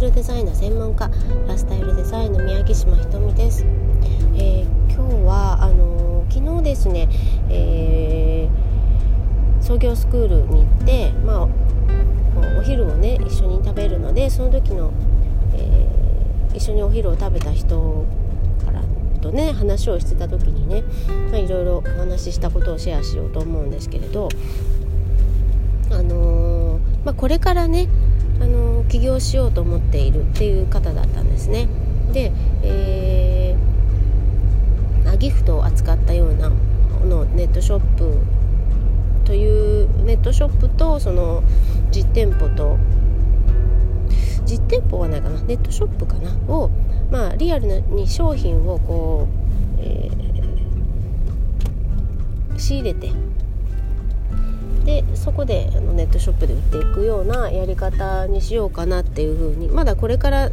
[0.00, 1.10] ールデザインの専門家
[1.46, 3.66] ラスタイルデザインの宮城島ひとみです、
[4.34, 7.06] えー、今日はあのー、昨日ですね、
[7.50, 11.48] えー、創業スクールに行って、まあ、
[12.58, 14.90] お昼をね一緒に食べるのでその時の、
[15.52, 15.86] え
[16.54, 18.06] 一緒にお昼を食べた人
[18.64, 18.82] から
[19.20, 20.82] とね話をしてた時にね、
[21.30, 24.30] まあ、いろいろお話ししたことをシェアしようと思うんですけれど
[25.90, 27.88] あのまあ、これからね
[28.40, 31.68] あの起業しようと思っているっていう方だったんですね。
[32.12, 32.32] で、
[32.62, 33.70] えー、
[35.20, 36.50] ギフトを扱ったような
[37.04, 38.18] のネットショップ
[39.24, 41.42] というネットショップとその
[41.92, 42.78] 実店舗と
[44.46, 46.70] 実店舗はないかなネットショップかなを、
[47.10, 49.28] まあ、リアルに商品をこ
[49.78, 53.12] う、えー、仕入れて
[54.90, 60.50] でそこであのネットショップで売っていくようなやり方にしようかなっていうふうにまだこれから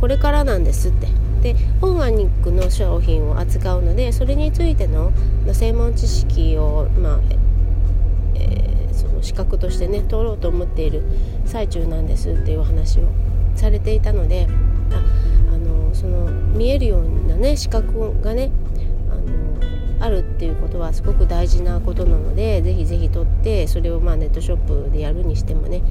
[0.00, 1.06] これからなんですって。
[1.42, 5.12] でオーガニックの商品を扱うのでそれについての
[5.52, 7.20] 専門知識を、まあ
[8.34, 11.04] えー、その資格としてね取ろうと思っている
[11.44, 13.02] 最中なんですっていうお話を
[13.54, 14.48] されていたので
[14.90, 18.50] ああのその見えるようなね資格がね
[19.98, 25.82] あるっていうことはすごく大事なことなのでぜひぜひ取ってそれをまあネットショップでやるにしてもね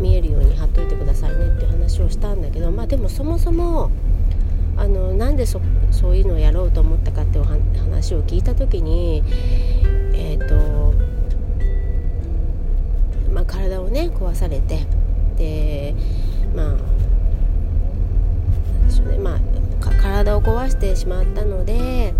[0.00, 3.90] 見えるように貼っといてくださいねっていう話をしたんだけどまあでもそもそも
[4.76, 9.22] あのなんでそそういうのをやろうと思ったかっていう話を聞いた時に
[10.14, 10.94] えっ、ー、と
[13.32, 14.86] まあ体をね壊されて
[15.36, 15.94] で
[16.54, 16.78] まあなん
[18.88, 19.40] でしょうねまあ
[20.00, 22.14] 体を壊してしまったので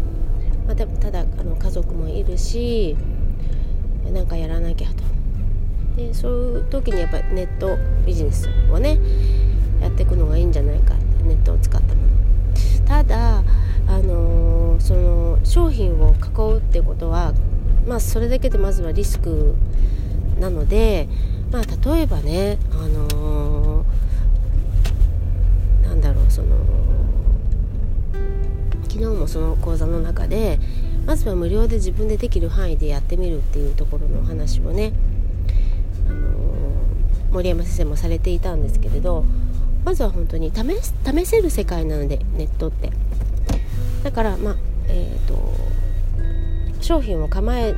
[0.73, 2.97] まあ、でもただあの家族もいるし
[4.11, 5.03] なんかやらなきゃと。
[5.97, 8.99] でそういう時にやっぱりネットビジネスをね
[9.83, 12.09] やっていくのがいいんじゃないかネットを使ったもの。
[12.87, 13.45] ただ
[13.87, 17.35] あのー、その商品を囲うってことは
[17.87, 19.55] まあそれだけでまずはリスク
[20.41, 21.07] なので
[21.51, 21.63] まあ
[21.95, 23.07] 例えばねあの
[28.93, 30.61] 昨日もその講座の中で
[31.07, 34.93] まずは無料で自分でできる範囲でやってみるっていうところのお話をね、
[36.09, 39.25] あのー、森山先生もされていたんですけれど
[39.83, 40.63] まずは本当に試
[41.11, 42.91] 試せる世界なのでネットって。
[44.03, 44.57] だからまあ
[44.89, 45.41] えっ、ー、と
[46.83, 47.75] 商品を構え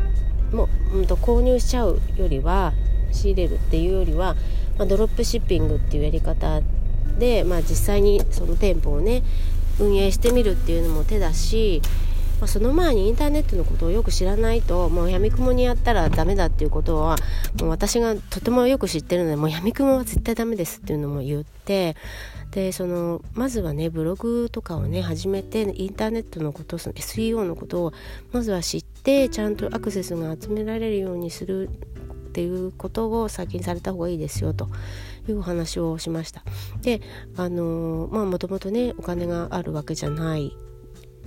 [0.53, 2.73] も、うんと購入しちゃうよりは
[3.13, 4.35] 仕入れるっていうよりは、
[4.79, 6.61] まあ、ドロップシッピングっていうやり方
[7.19, 9.23] で、まあ、実際にその店舗をね
[9.79, 11.83] 運営してみるっていうのも手だし、
[12.41, 17.17] まあ、その前にインターネットのことをよく知らないともうやみくもにやったらダメだっていうことは
[17.61, 21.97] もう私がとてもよく知ってるのでもうやみくもは絶対ダメですっていうのも言って
[22.51, 27.93] でそのまずはねブログとかをね始めてインターネットのことその SEO のことを
[28.33, 31.69] まずは知ってちゃんとアクセスが集められるようにする
[32.34, 34.69] っていうことを先にされた方がいいですよと
[35.28, 36.43] いうお話をしました。
[36.83, 37.00] で
[37.37, 40.53] あのまあもともとねお金があるわけじゃない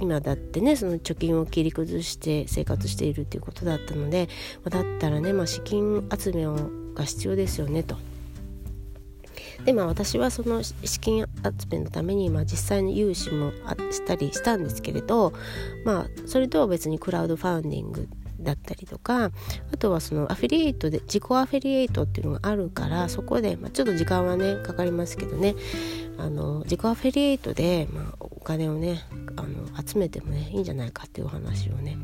[0.02, 4.28] 今だってねその貯金を切り崩して生活しているっていうことだったので、
[4.66, 7.96] まだったらね、まあ、資金集めをが必要ですよねと。
[9.64, 13.52] でまあ私はその資金集めのために、まあ、実際に融資も
[13.92, 15.32] したりしたんですけれど
[15.86, 18.08] まあそれとは別にクラウドファンディング
[18.40, 19.32] だったりとか
[19.74, 25.56] あとはそのアフィリエイトで自己アフィリエイトっていうのがあるからそこで、まあ、ちょっと時間はねかかりますけどね
[26.18, 29.04] あの自己アフィリエイトで、まあ、お金をね
[29.36, 31.98] あの集めてもねいいんじゃないかっていうお話をね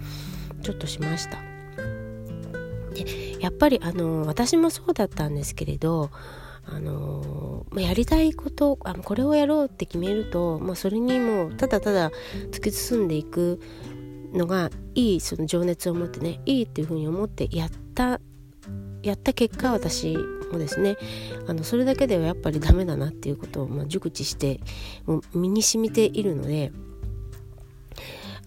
[0.62, 1.38] ちょっとしました。
[2.94, 6.12] でやっぱりあの私もそうだったんですけれど
[6.66, 12.12] あのま、やりたいことあこれをやろうって決めると、まあ、それにもうただただ
[12.52, 13.60] 突き進んでいく
[14.34, 18.19] のがいいその情熱を持ってねいいっていうふうに思ってやった
[19.02, 20.18] やった結果私
[20.52, 20.98] もですね
[21.48, 24.60] あのそれだけではやっぱりダメだなっていうことを、まあ、熟知して
[25.06, 26.72] もう身に染みているので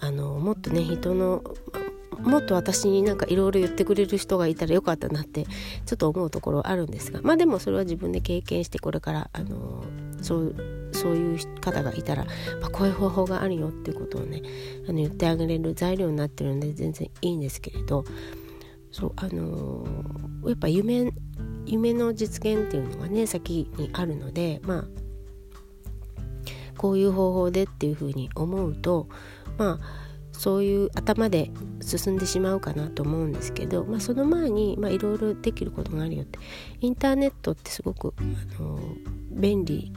[0.01, 1.43] あのもっとね人の
[2.21, 9.85] もっと私になんかいろいろ言ってくれる人がいたらよかったなってちょっと思うところあるんですがまあでもそれは自分で経験してこれからあの
[10.23, 10.55] そう
[10.93, 12.25] そういう方がいたら、
[12.61, 14.43] まあ、こういう方法があるよっていうことをね
[14.89, 18.05] あの言ってあげれる材料になってるんで全然いいんですけれど
[18.91, 19.87] そうあの、
[20.47, 21.13] やっぱ夢
[21.67, 24.85] 夢の実現っていうのがね先にあるのでまあ
[26.79, 29.09] こういう方法でっていうふうに思うと
[29.59, 30.06] まあ
[30.39, 31.51] そういう頭で
[31.81, 36.39] 進んでしまうかなと思うんですけど、まあ、その前にいろいろできることがあるよって。
[36.81, 38.79] インターネットってすごくあの
[39.31, 39.93] 便利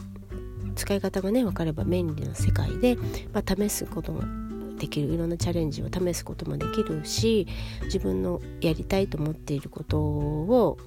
[0.75, 2.95] 使い方がね分かれば便利な世界で、
[3.33, 4.25] まあ、試すことが
[4.77, 5.09] できる。
[5.13, 7.47] いろんなチャレンジを試すこともできるし
[7.83, 10.77] 自分のやりたいと思っていることを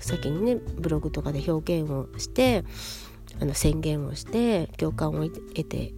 [0.00, 2.64] 先にねブログとかで表現をして
[3.40, 5.92] あの宣言をして共感を得て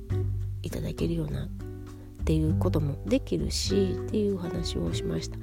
[0.62, 1.48] いただけるような
[2.20, 5.38] っていうこともできるしっていう話をしました。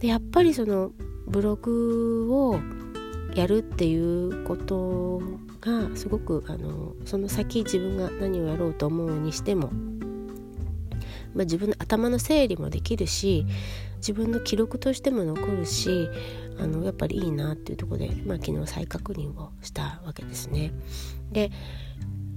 [0.00, 0.92] でやっぱりその
[1.26, 2.60] ブログを
[3.34, 5.22] やるっていうこと
[5.60, 9.70] がすごくあのその先自分が何をやろうと思うにしても、
[11.34, 13.46] まあ、自分の頭の整理もできるし
[13.98, 16.08] 自分の記録としても残るし
[16.58, 20.72] あのやっぱりいいなっていうとこで、まあ、昨日再確認をしたわけですね。
[21.30, 21.50] で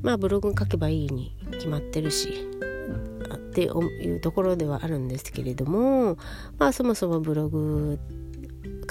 [0.01, 2.49] まあブログ書けばいいに決まってるし
[3.53, 6.17] っていうところではあるんですけれども
[6.57, 7.99] まあそもそもブログ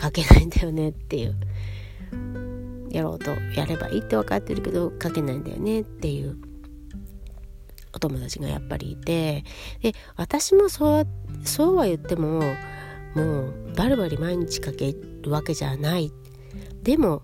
[0.00, 1.36] 書けないんだよねっていう
[2.90, 6.36] やろうとやればいいって分かってるけど書けないんだよねっていう
[7.92, 9.44] お友達がやっぱりいて
[9.82, 11.06] で私もそう
[11.44, 12.42] そうは言っても
[13.14, 16.12] もうバリバリ毎日書けるわけじゃない。
[16.82, 17.22] でも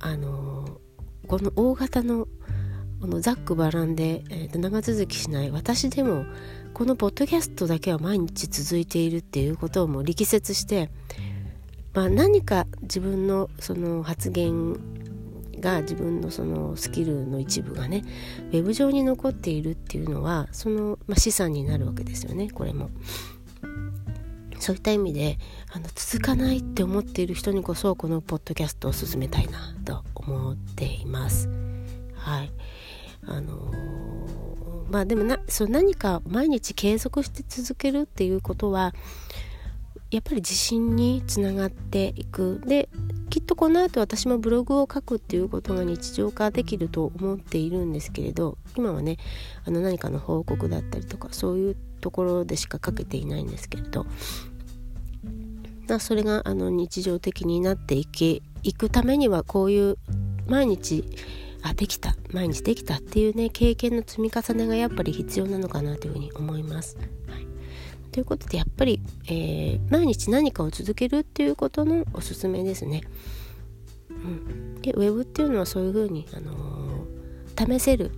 [0.00, 0.80] あの
[1.26, 2.28] この大型の
[3.00, 6.24] このざっくばらんで、えー、と長続きしない私でも
[6.74, 10.90] このポッドキャストだけは毎日続いているっていうことをもう力説して
[11.96, 14.74] まあ、何か自分のその発言
[15.60, 18.04] が自分のそのスキルの一部がね
[18.52, 22.90] ウェブ上に残っているっていうのはその、まあ、資産になるわけですよねこれも。
[24.58, 25.38] そういった意味で
[25.70, 31.48] あの続かないって思っている人にこそこのポッドキャストを進めたいなと思っています。
[32.26, 32.50] はい。
[33.24, 38.94] あのー、まあでもなそ何か毎日継続して続けるっていうことは
[40.10, 42.60] やっぱり自信につながっていく。
[42.66, 42.88] で
[43.30, 49.18] きっとこの後私もブログを書くっていうことが日常化できると思っているんですけれど今はね
[49.64, 54.06] あの何かの報告だったりとかそういうところでしか書けていないんですけれど
[56.00, 59.98] それがあの日常的になっていけいくためにはこういう
[60.48, 61.04] 毎日
[61.68, 66.96] あできた毎日できたっていうね経験の積み重ねがやっぱり必要なのかなというふうに思います。
[66.96, 67.02] は
[67.38, 67.46] い
[68.16, 73.02] ということでやっぱり、えー、毎日何かを続けるっていうことのおすすめですね。
[74.08, 78.12] うん、でウェブっていうのはそういうふうに、あのー、試せる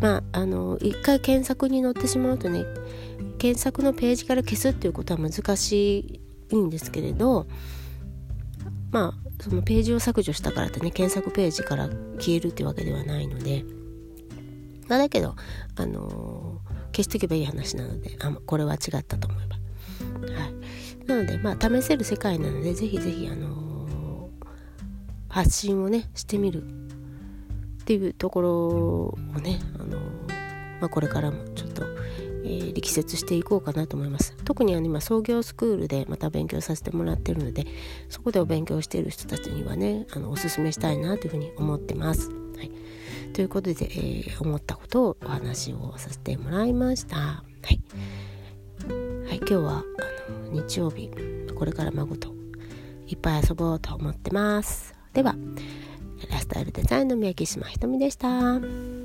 [0.00, 2.64] まああのー、一回検索に載ってしまうとね
[3.38, 7.46] 検索のページから消すっていうことは難しいんですけれど
[8.90, 11.88] まあそのページを削除したからってね検索ページから
[12.18, 13.64] 消えるってわけではないので、
[14.88, 15.34] まあ、だけど
[15.76, 19.56] あのー消しとけばいい話なのであこれは違ったと思えば。
[20.34, 24.46] はい、なのでまあ試せる世界なのでぜひぜひあのー、
[25.28, 30.00] 発信をねしてみるっていうところをね、あのー、
[30.80, 37.66] まあ、これからも、ー、力説していこうかなと思います特にあの今創業スクールでまた勉強させてもらってるので
[38.08, 42.30] そこでお勉強している人たちにはねあのおすすめしたいなというふうに思ってます。
[42.30, 42.70] はい
[43.32, 47.16] ということで、えー、思ったことをお話をさせてもらいました。
[47.16, 47.80] はい、
[49.26, 49.84] はい、今日は
[50.28, 51.10] あの日曜日
[51.54, 52.34] これから孫と
[53.06, 54.94] いっぱい遊ぼうと思ってます。
[55.12, 55.36] では
[56.30, 58.99] ラスタイルデザインの宮城島ひとみでした。